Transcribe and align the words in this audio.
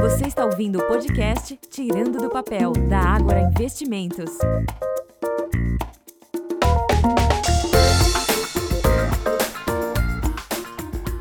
Você 0.00 0.26
está 0.26 0.44
ouvindo 0.44 0.78
o 0.78 0.86
podcast 0.86 1.58
Tirando 1.70 2.18
do 2.18 2.28
Papel, 2.28 2.72
da 2.88 2.98
Ágora 2.98 3.40
Investimentos. 3.40 4.30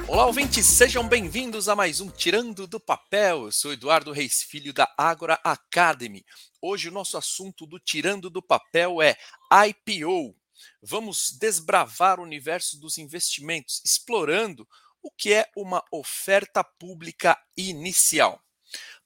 Olá, 0.07 0.25
ouvintes, 0.27 0.65
sejam 0.65 1.07
bem-vindos 1.07 1.69
a 1.69 1.75
mais 1.75 2.01
um 2.01 2.09
Tirando 2.09 2.67
do 2.67 2.79
Papel. 2.79 3.45
Eu 3.45 3.51
sou 3.51 3.71
Eduardo 3.71 4.11
Reis 4.11 4.43
Filho 4.43 4.73
da 4.73 4.93
Ágora 4.97 5.39
Academy. 5.41 6.25
Hoje 6.61 6.89
o 6.89 6.91
nosso 6.91 7.17
assunto 7.17 7.65
do 7.65 7.79
Tirando 7.79 8.29
do 8.29 8.41
Papel 8.41 9.01
é 9.01 9.15
IPO. 9.67 10.35
Vamos 10.81 11.35
desbravar 11.39 12.19
o 12.19 12.23
universo 12.23 12.77
dos 12.79 12.97
investimentos, 12.97 13.81
explorando 13.85 14.67
o 15.01 15.09
que 15.09 15.33
é 15.33 15.49
uma 15.55 15.83
oferta 15.91 16.63
pública 16.63 17.39
inicial. 17.55 18.41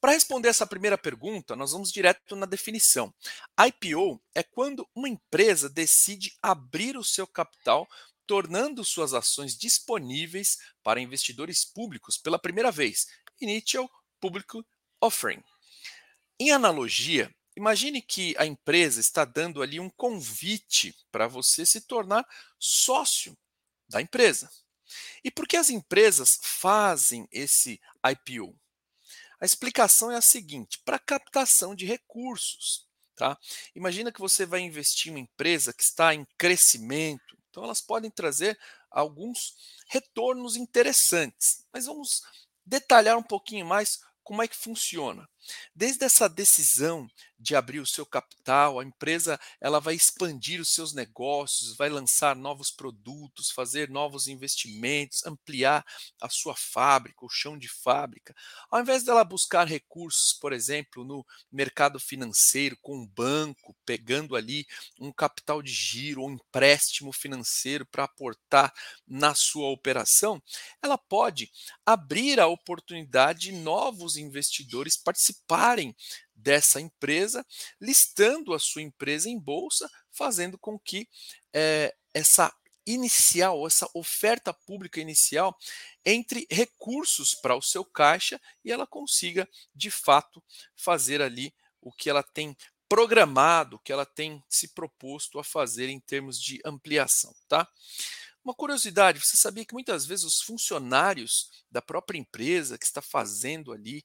Para 0.02 0.14
responder 0.14 0.48
essa 0.48 0.66
primeira 0.66 0.98
pergunta, 0.98 1.56
nós 1.56 1.74
vamos 1.74 1.92
direto 1.92 2.36
na 2.36 2.46
definição. 2.46 3.14
IPO 3.60 4.22
é 4.34 4.42
quando 4.42 4.88
uma 4.96 5.10
empresa 5.10 5.70
decide 5.70 6.38
abrir 6.42 6.96
o 6.96 7.04
seu 7.04 7.28
capital, 7.28 7.88
tornando 8.26 8.86
suas 8.86 9.14
ações 9.14 9.58
disponíveis 9.58 10.58
para 10.84 11.02
investidores 11.02 11.66
públicos 11.66 12.18
pela 12.18 12.40
primeira 12.40 12.72
vez. 12.72 13.08
Initial 13.42 13.90
Public 14.22 14.64
Offering. 15.02 15.44
Em 16.40 16.52
analogia, 16.52 17.34
imagine 17.58 18.02
que 18.02 18.34
a 18.38 18.46
empresa 18.46 19.02
está 19.02 19.26
dando 19.26 19.62
ali 19.62 19.82
um 19.82 19.90
convite 19.90 20.96
para 21.12 21.28
você 21.28 21.66
se 21.66 21.82
tornar 21.82 22.26
sócio 22.58 23.38
da 23.90 24.02
empresa. 24.02 24.50
E 25.24 25.30
por 25.30 25.46
que 25.46 25.58
as 25.58 25.70
empresas 25.70 26.40
fazem 26.42 27.28
esse 27.32 27.82
IPO? 28.06 28.58
A 29.40 29.46
explicação 29.46 30.12
é 30.12 30.16
a 30.16 30.22
seguinte: 30.22 30.80
para 30.84 31.00
captação 31.00 31.74
de 31.76 31.86
recursos. 31.86 32.88
Tá? 33.16 33.38
Imagina 33.76 34.14
que 34.14 34.20
você 34.20 34.46
vai 34.46 34.62
investir 34.62 35.12
em 35.12 35.16
uma 35.16 35.20
empresa 35.20 35.74
que 35.74 35.84
está 35.84 36.16
em 36.16 36.26
crescimento, 36.38 37.38
então 37.50 37.66
elas 37.66 37.82
podem 37.82 38.10
trazer 38.10 38.58
alguns 38.90 39.56
retornos 39.90 40.56
interessantes. 40.56 41.66
Mas 41.74 41.86
vamos 41.86 42.22
detalhar 42.66 43.18
um 43.18 43.24
pouquinho 43.24 43.66
mais 43.66 44.00
como 44.24 44.42
é 44.42 44.48
que 44.48 44.56
funciona. 44.56 45.28
Desde 45.74 46.06
essa 46.06 46.28
decisão 46.28 47.10
de 47.40 47.56
abrir 47.56 47.80
o 47.80 47.86
seu 47.86 48.06
capital, 48.06 48.80
a 48.80 48.84
empresa 48.84 49.40
ela 49.62 49.80
vai 49.80 49.96
expandir 49.96 50.60
os 50.60 50.74
seus 50.74 50.94
negócios, 50.94 51.76
vai 51.78 51.90
lançar 51.90 52.36
novos 52.36 52.70
produtos, 52.70 53.50
fazer 53.50 53.90
novos 53.90 54.28
investimentos, 54.28 55.26
ampliar 55.26 55.86
a 56.22 56.28
sua 56.28 56.54
fábrica, 56.56 57.26
o 57.26 57.30
chão 57.30 57.58
de 57.58 57.70
fábrica. 57.70 58.36
Ao 58.70 58.82
invés 58.82 59.04
dela 59.04 59.24
buscar 59.24 59.66
recursos, 59.66 60.34
por 60.34 60.52
exemplo, 60.52 61.06
no 61.06 61.26
mercado 61.50 62.00
financeiro 62.00 62.78
com 62.82 62.98
um 62.98 63.08
banco, 63.08 63.76
pegando 63.86 64.36
ali 64.36 64.68
um 65.00 65.12
capital 65.12 65.62
de 65.62 65.72
giro 65.72 66.22
ou 66.22 66.30
um 66.30 66.34
empréstimo 66.34 67.14
financeiro 67.14 67.86
para 67.86 68.04
aportar 68.04 68.74
na 69.08 69.34
sua 69.34 69.70
operação, 69.70 70.42
ela 70.82 70.98
pode 70.98 71.50
abrir 71.86 72.40
a 72.40 72.48
oportunidade 72.48 73.40
de 73.40 73.52
novos 73.54 74.18
investidores 74.18 74.98
participarem 75.34 75.96
dessa 76.34 76.80
empresa, 76.80 77.46
listando 77.80 78.54
a 78.54 78.60
sua 78.60 78.82
empresa 78.82 79.30
em 79.30 79.38
bolsa, 79.38 79.90
fazendo 80.12 80.58
com 80.58 80.80
que 80.80 81.08
é, 81.54 81.94
essa 82.14 82.54
inicial, 82.86 83.68
essa 83.68 83.88
oferta 83.94 84.54
pública 84.54 85.00
inicial, 85.00 85.56
entre 86.04 86.48
recursos 86.50 87.36
para 87.36 87.56
o 87.56 87.62
seu 87.62 87.86
caixa 87.86 88.40
e 88.64 88.72
ela 88.72 88.88
consiga, 88.88 89.48
de 89.76 89.92
fato, 89.92 90.42
fazer 90.76 91.22
ali 91.22 91.54
o 91.82 91.92
que 91.92 92.10
ela 92.10 92.24
tem 92.24 92.58
programado, 92.88 93.76
o 93.76 93.80
que 93.80 93.92
ela 93.92 94.06
tem 94.06 94.44
se 94.50 94.70
proposto 94.70 95.38
a 95.38 95.44
fazer 95.44 95.90
em 95.90 96.00
termos 96.00 96.42
de 96.42 96.60
ampliação, 96.66 97.36
tá? 97.48 97.68
Uma 98.44 98.56
curiosidade, 98.56 99.20
você 99.20 99.38
sabia 99.38 99.66
que 99.66 99.74
muitas 99.74 100.06
vezes 100.06 100.26
os 100.26 100.42
funcionários 100.42 101.52
da 101.70 101.82
própria 101.82 102.18
empresa 102.18 102.78
que 102.78 102.86
está 102.86 103.02
fazendo 103.02 103.72
ali 103.72 104.04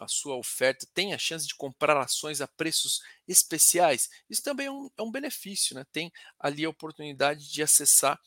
a 0.00 0.08
sua 0.08 0.36
oferta 0.36 0.86
tem 0.92 1.14
a 1.14 1.18
chance 1.18 1.46
de 1.46 1.54
comprar 1.54 1.96
ações 1.96 2.40
a 2.40 2.48
preços 2.48 3.00
especiais, 3.26 4.08
isso 4.28 4.42
também 4.42 4.66
é 4.66 4.70
um, 4.70 4.90
é 4.96 5.02
um 5.02 5.10
benefício, 5.10 5.74
né? 5.74 5.84
tem 5.92 6.12
ali 6.38 6.64
a 6.64 6.70
oportunidade 6.70 7.50
de 7.50 7.62
acessar 7.62 8.20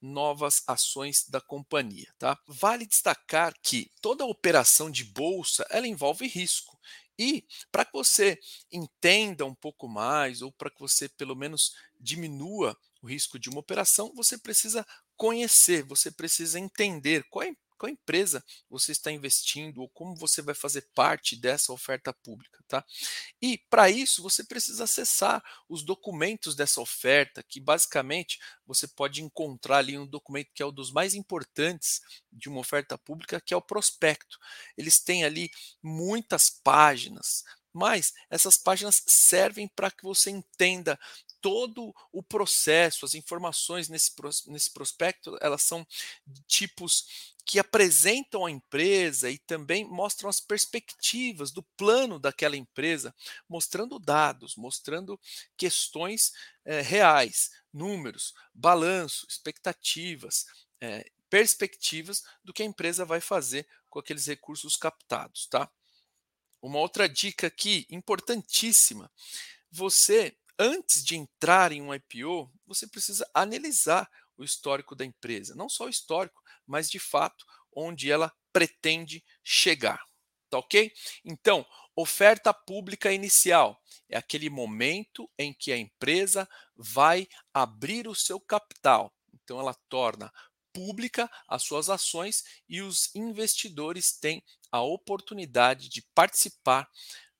novas 0.00 0.62
ações 0.66 1.24
da 1.28 1.40
companhia. 1.40 2.12
Tá? 2.18 2.38
Vale 2.46 2.86
destacar 2.86 3.54
que 3.62 3.90
toda 4.02 4.24
operação 4.26 4.90
de 4.90 5.04
bolsa 5.04 5.66
ela 5.70 5.86
envolve 5.86 6.26
risco. 6.26 6.78
E 7.18 7.46
para 7.70 7.84
que 7.84 7.92
você 7.92 8.38
entenda 8.70 9.46
um 9.46 9.54
pouco 9.54 9.88
mais, 9.88 10.42
ou 10.42 10.52
para 10.52 10.70
que 10.70 10.80
você 10.80 11.08
pelo 11.08 11.34
menos 11.34 11.72
diminua 11.98 12.76
o 13.00 13.06
risco 13.06 13.38
de 13.38 13.48
uma 13.48 13.60
operação, 13.60 14.12
você 14.14 14.36
precisa 14.36 14.84
conhecer, 15.16 15.84
você 15.84 16.10
precisa 16.10 16.58
entender 16.58 17.24
qual 17.30 17.44
é 17.44 17.52
qual 17.84 17.92
empresa 17.92 18.42
você 18.70 18.92
está 18.92 19.12
investindo 19.12 19.82
ou 19.82 19.88
como 19.90 20.16
você 20.16 20.40
vai 20.40 20.54
fazer 20.54 20.88
parte 20.94 21.36
dessa 21.36 21.72
oferta 21.72 22.14
pública, 22.14 22.64
tá? 22.66 22.82
E 23.42 23.58
para 23.58 23.90
isso 23.90 24.22
você 24.22 24.42
precisa 24.42 24.84
acessar 24.84 25.44
os 25.68 25.82
documentos 25.82 26.54
dessa 26.54 26.80
oferta, 26.80 27.42
que 27.42 27.60
basicamente 27.60 28.38
você 28.66 28.88
pode 28.88 29.22
encontrar 29.22 29.78
ali 29.78 29.98
um 29.98 30.06
documento 30.06 30.50
que 30.54 30.62
é 30.62 30.66
um 30.66 30.72
dos 30.72 30.90
mais 30.90 31.14
importantes 31.14 32.00
de 32.32 32.48
uma 32.48 32.60
oferta 32.60 32.96
pública, 32.96 33.40
que 33.40 33.52
é 33.52 33.56
o 33.56 33.62
prospecto. 33.62 34.38
Eles 34.78 34.98
têm 34.98 35.24
ali 35.24 35.50
muitas 35.82 36.48
páginas, 36.48 37.44
mas 37.70 38.14
essas 38.30 38.56
páginas 38.56 39.02
servem 39.06 39.68
para 39.68 39.90
que 39.90 40.04
você 40.04 40.30
entenda 40.30 40.98
todo 41.44 41.94
o 42.10 42.22
processo, 42.22 43.04
as 43.04 43.14
informações 43.14 43.90
nesse, 43.90 44.10
nesse 44.46 44.70
prospecto, 44.70 45.36
elas 45.42 45.60
são 45.60 45.86
tipos 46.46 47.34
que 47.44 47.58
apresentam 47.58 48.46
a 48.46 48.50
empresa 48.50 49.30
e 49.30 49.36
também 49.36 49.84
mostram 49.84 50.30
as 50.30 50.40
perspectivas 50.40 51.50
do 51.50 51.62
plano 51.76 52.18
daquela 52.18 52.56
empresa, 52.56 53.14
mostrando 53.46 53.98
dados, 53.98 54.56
mostrando 54.56 55.20
questões 55.54 56.32
é, 56.64 56.80
reais, 56.80 57.50
números, 57.70 58.32
balanço, 58.54 59.26
expectativas, 59.28 60.46
é, 60.80 61.04
perspectivas 61.28 62.22
do 62.42 62.54
que 62.54 62.62
a 62.62 62.66
empresa 62.66 63.04
vai 63.04 63.20
fazer 63.20 63.68
com 63.90 63.98
aqueles 63.98 64.24
recursos 64.24 64.78
captados, 64.78 65.46
tá? 65.46 65.70
Uma 66.62 66.78
outra 66.78 67.06
dica 67.06 67.48
aqui 67.48 67.86
importantíssima: 67.90 69.12
você 69.70 70.34
antes 70.58 71.04
de 71.04 71.16
entrar 71.16 71.72
em 71.72 71.82
um 71.82 71.94
IPO, 71.94 72.50
você 72.66 72.86
precisa 72.86 73.28
analisar 73.34 74.08
o 74.36 74.44
histórico 74.44 74.94
da 74.94 75.04
empresa, 75.04 75.54
não 75.54 75.68
só 75.68 75.86
o 75.86 75.90
histórico, 75.90 76.42
mas 76.66 76.90
de 76.90 76.98
fato 76.98 77.44
onde 77.74 78.10
ela 78.10 78.32
pretende 78.52 79.24
chegar. 79.42 80.04
Tá 80.50 80.58
ok? 80.58 80.92
Então, 81.24 81.66
oferta 81.96 82.54
pública 82.54 83.12
inicial 83.12 83.80
é 84.08 84.16
aquele 84.16 84.48
momento 84.48 85.28
em 85.38 85.52
que 85.52 85.72
a 85.72 85.76
empresa 85.76 86.48
vai 86.76 87.28
abrir 87.52 88.06
o 88.06 88.14
seu 88.14 88.40
capital. 88.40 89.12
Então, 89.32 89.58
ela 89.58 89.74
torna 89.88 90.32
pública 90.72 91.30
as 91.48 91.62
suas 91.62 91.88
ações 91.88 92.44
e 92.68 92.82
os 92.82 93.14
investidores 93.14 94.12
têm 94.12 94.42
a 94.70 94.82
oportunidade 94.82 95.88
de 95.88 96.02
participar 96.14 96.88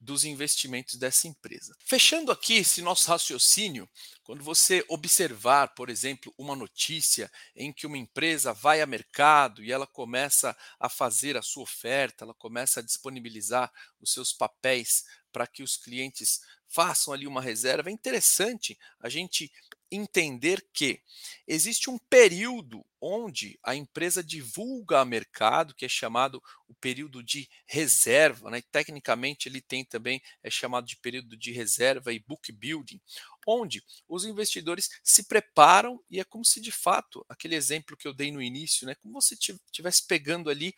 dos 0.04 0.25
investimentos 0.25 0.97
dessa 0.97 1.26
empresa. 1.26 1.75
Fechando 1.84 2.31
aqui 2.31 2.54
esse 2.56 2.82
nosso 2.82 3.09
raciocínio, 3.09 3.88
quando 4.22 4.44
você 4.44 4.84
observar, 4.88 5.75
por 5.75 5.88
exemplo, 5.88 6.32
uma 6.37 6.54
notícia 6.54 7.31
em 7.56 7.72
que 7.72 7.87
uma 7.87 7.98
empresa 7.98 8.53
vai 8.53 8.81
a 8.81 8.87
mercado 8.87 9.65
e 9.65 9.72
ela 9.72 9.87
começa 9.87 10.56
a 10.78 10.88
fazer 10.88 11.37
a 11.37 11.42
sua 11.42 11.62
oferta, 11.62 12.25
ela 12.25 12.34
começa 12.34 12.81
a 12.81 12.82
disponibilizar 12.82 13.72
os 14.01 14.12
seus 14.12 14.33
papéis 14.33 15.04
para 15.33 15.47
que 15.47 15.62
os 15.62 15.77
clientes 15.77 16.41
façam 16.68 17.12
ali 17.12 17.27
uma 17.27 17.41
reserva, 17.41 17.89
é 17.89 17.92
interessante 17.92 18.78
a 19.00 19.09
gente 19.09 19.50
entender 19.97 20.67
que 20.73 21.01
existe 21.47 21.91
um 21.91 21.99
período 21.99 22.85
onde 23.01 23.59
a 23.63 23.75
empresa 23.75 24.25
divulga 24.25 25.01
a 25.01 25.05
mercado, 25.05 25.75
que 25.75 25.85
é 25.85 25.89
chamado 25.89 26.43
o 26.67 26.75
período 26.75 27.23
de 27.23 27.49
reserva, 27.67 28.51
né? 28.51 28.63
tecnicamente 28.73 29.47
ele 29.47 29.61
tem 29.61 29.85
também 29.85 30.23
é 30.43 30.51
chamado 30.51 30.87
de 30.87 30.97
período 30.97 31.37
de 31.37 31.53
reserva 31.53 32.13
e 32.13 32.19
book 32.19 32.51
building, 32.51 32.99
onde 33.47 33.85
os 34.09 34.25
investidores 34.25 34.89
se 35.03 35.25
preparam 35.25 36.03
e 36.11 36.19
é 36.19 36.25
como 36.25 36.45
se 36.47 36.61
de 36.61 36.73
fato, 36.73 37.25
aquele 37.29 37.55
exemplo 37.55 37.97
que 37.97 38.09
eu 38.09 38.15
dei 38.15 38.33
no 38.33 38.41
início, 38.41 38.87
né, 38.87 38.95
como 38.95 39.21
você 39.21 39.35
estivesse 39.35 40.07
pegando 40.07 40.49
ali 40.49 40.75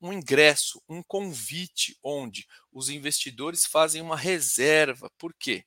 um 0.00 0.12
ingresso, 0.12 0.82
um 0.88 1.02
convite, 1.02 1.98
onde 2.02 2.46
os 2.72 2.88
investidores 2.88 3.66
fazem 3.66 4.00
uma 4.00 4.16
reserva. 4.16 5.10
Por 5.18 5.34
quê? 5.34 5.64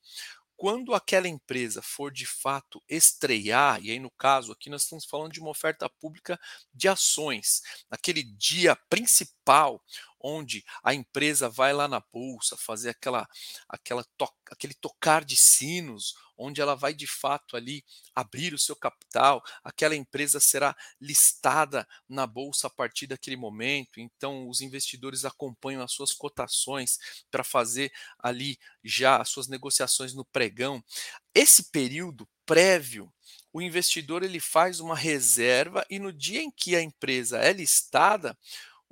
Quando 0.64 0.94
aquela 0.94 1.28
empresa 1.28 1.82
for 1.82 2.10
de 2.10 2.26
fato 2.26 2.82
estrear, 2.88 3.84
e 3.84 3.92
aí 3.92 4.00
no 4.00 4.10
caso 4.10 4.54
aqui 4.54 4.70
nós 4.70 4.84
estamos 4.84 5.04
falando 5.04 5.34
de 5.34 5.42
uma 5.42 5.50
oferta 5.50 5.90
pública 5.90 6.40
de 6.74 6.88
ações, 6.88 7.62
naquele 7.92 8.24
dia 8.24 8.74
principal 8.90 9.84
onde 10.22 10.64
a 10.82 10.94
empresa 10.94 11.50
vai 11.50 11.74
lá 11.74 11.86
na 11.86 12.02
bolsa 12.14 12.56
fazer 12.56 12.92
aquela, 12.92 13.28
aquela 13.68 14.06
to, 14.16 14.26
aquele 14.50 14.74
tocar 14.74 15.26
de 15.26 15.36
sinos, 15.36 16.16
onde 16.38 16.62
ela 16.62 16.76
vai 16.76 16.94
de 16.94 17.08
fato 17.08 17.56
ali 17.56 17.84
abrir 18.16 18.54
o 18.54 18.60
seu 18.60 18.76
capital, 18.76 19.44
aquela 19.64 19.96
empresa 19.96 20.40
será 20.40 20.76
listada 21.00 21.88
na 22.08 22.26
bolsa 22.28 22.68
a 22.68 22.70
partir 22.70 23.08
daquele 23.08 23.36
momento, 23.36 24.00
então 24.00 24.48
os 24.48 24.62
investidores 24.62 25.26
acompanham 25.26 25.82
as 25.82 25.92
suas 25.92 26.12
cotações 26.12 26.98
para 27.30 27.44
fazer 27.44 27.92
ali 28.20 28.58
já 28.84 29.18
as 29.18 29.30
suas 29.30 29.48
negociações 29.48 30.14
no 30.14 30.26
pregão. 30.26 30.84
Esse 31.34 31.72
período 31.72 32.28
prévio 32.46 33.12
o 33.54 33.62
investidor 33.62 34.24
ele 34.24 34.40
faz 34.40 34.80
uma 34.80 34.96
reserva 34.96 35.86
e 35.88 36.00
no 36.00 36.12
dia 36.12 36.42
em 36.42 36.50
que 36.50 36.76
a 36.76 36.82
empresa 36.82 37.38
é 37.38 37.54
listada, 37.54 38.36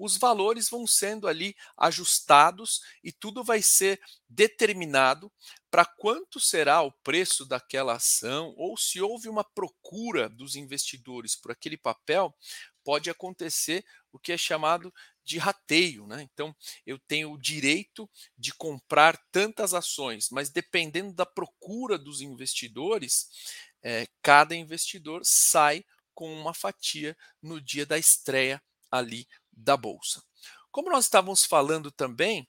os 0.02 0.18
valores 0.18 0.68
vão 0.68 0.88
sendo 0.88 1.28
ali 1.28 1.56
ajustados 1.78 2.82
e 3.04 3.12
tudo 3.12 3.44
vai 3.44 3.62
ser 3.62 4.02
determinado 4.28 5.32
para 5.70 5.86
quanto 5.86 6.40
será 6.40 6.82
o 6.82 6.92
preço 6.92 7.46
daquela 7.46 7.94
ação 7.94 8.54
ou 8.58 8.76
se 8.76 9.00
houve 9.00 9.30
uma 9.30 9.44
procura 9.44 10.28
dos 10.28 10.56
investidores 10.56 11.36
por 11.36 11.52
aquele 11.52 11.78
papel, 11.78 12.36
pode 12.84 13.12
acontecer 13.12 13.86
o 14.12 14.18
que 14.18 14.32
é 14.32 14.38
chamado 14.38 14.92
de 15.24 15.38
rateio. 15.38 16.08
Né? 16.08 16.24
Então, 16.24 16.56
eu 16.84 16.98
tenho 16.98 17.32
o 17.32 17.40
direito 17.40 18.10
de 18.36 18.52
comprar 18.56 19.16
tantas 19.32 19.74
ações, 19.74 20.30
mas 20.32 20.50
dependendo 20.50 21.14
da 21.14 21.28
procura 21.28 21.96
dos 21.98 22.22
investidores, 22.22 23.30
é, 23.84 24.08
cada 24.22 24.56
investidor 24.56 25.22
sai 25.24 25.86
com 26.14 26.34
uma 26.34 26.56
fatia 26.56 27.16
no 27.42 27.62
dia 27.62 27.86
da 27.86 28.00
estreia 28.00 28.62
ali 28.92 29.26
da 29.52 29.76
bolsa. 29.76 30.24
Como 30.72 30.90
nós 30.90 31.06
estávamos 31.06 31.46
falando 31.46 31.92
também, 31.92 32.48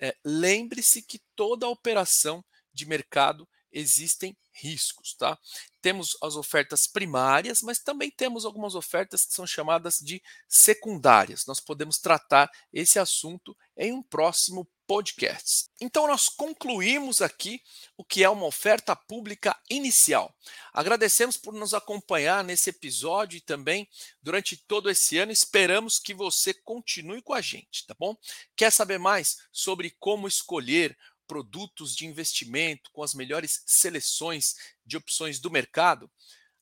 é, 0.00 0.16
lembre-se 0.24 1.02
que 1.02 1.20
toda 1.34 1.68
operação 1.68 2.44
de 2.72 2.86
mercado 2.86 3.48
existem 3.72 4.36
riscos, 4.52 5.14
tá? 5.14 5.38
Temos 5.80 6.16
as 6.22 6.36
ofertas 6.36 6.86
primárias, 6.86 7.62
mas 7.62 7.78
também 7.78 8.10
temos 8.10 8.44
algumas 8.44 8.74
ofertas 8.74 9.24
que 9.24 9.32
são 9.32 9.46
chamadas 9.46 9.98
de 9.98 10.22
secundárias. 10.46 11.46
Nós 11.46 11.58
podemos 11.58 11.98
tratar 11.98 12.50
esse 12.72 12.98
assunto 12.98 13.56
em 13.76 13.92
um 13.92 14.02
próximo 14.02 14.68
podcast. 14.86 15.70
Então, 15.80 16.06
nós 16.06 16.28
concluímos 16.28 17.22
aqui 17.22 17.62
o 17.96 18.04
que 18.04 18.22
é 18.22 18.28
uma 18.28 18.44
oferta 18.44 18.94
pública 18.94 19.58
inicial. 19.70 20.34
Agradecemos 20.72 21.36
por 21.38 21.54
nos 21.54 21.72
acompanhar 21.72 22.44
nesse 22.44 22.68
episódio 22.68 23.38
e 23.38 23.40
também 23.40 23.88
durante 24.20 24.56
todo 24.56 24.90
esse 24.90 25.16
ano. 25.16 25.32
Esperamos 25.32 25.98
que 25.98 26.12
você 26.12 26.52
continue 26.52 27.22
com 27.22 27.32
a 27.32 27.40
gente, 27.40 27.86
tá 27.86 27.94
bom? 27.98 28.14
Quer 28.54 28.70
saber 28.70 28.98
mais 28.98 29.38
sobre 29.50 29.96
como 29.98 30.28
escolher 30.28 30.96
produtos 31.32 31.96
de 31.96 32.06
investimento 32.06 32.90
com 32.92 33.02
as 33.02 33.14
melhores 33.14 33.62
seleções 33.64 34.54
de 34.84 34.98
opções 34.98 35.40
do 35.40 35.50
mercado? 35.50 36.10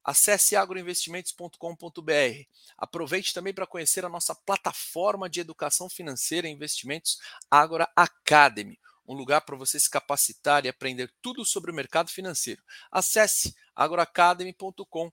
Acesse 0.04 0.54
agroinvestimentos.com.br. 0.54 2.44
Aproveite 2.78 3.34
também 3.34 3.52
para 3.52 3.66
conhecer 3.66 4.04
a 4.04 4.08
nossa 4.08 4.32
plataforma 4.32 5.28
de 5.28 5.40
educação 5.40 5.90
financeira 5.90 6.46
e 6.46 6.52
investimentos 6.52 7.18
Agora 7.50 7.90
Academy, 7.96 8.78
um 9.04 9.12
lugar 9.12 9.40
para 9.40 9.56
você 9.56 9.80
se 9.80 9.90
capacitar 9.90 10.64
e 10.64 10.68
aprender 10.68 11.12
tudo 11.20 11.44
sobre 11.44 11.72
o 11.72 11.74
mercado 11.74 12.08
financeiro. 12.08 12.62
Acesse 12.92 13.52
agroacademy.com.br. 13.74 15.10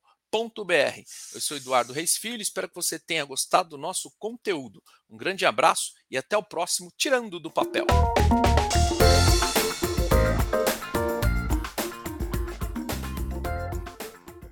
Eu 1.33 1.41
sou 1.41 1.57
Eduardo 1.57 1.93
Reis 1.93 2.15
Filho, 2.15 2.43
espero 2.43 2.69
que 2.69 2.75
você 2.75 2.99
tenha 2.99 3.25
gostado 3.25 3.69
do 3.69 3.77
nosso 3.77 4.11
conteúdo. 4.19 4.83
Um 5.09 5.17
grande 5.17 5.47
abraço 5.47 5.93
e 6.11 6.17
até 6.17 6.37
o 6.37 6.43
próximo 6.43 6.93
Tirando 6.95 7.39
do 7.39 7.49
Papel. 7.49 7.87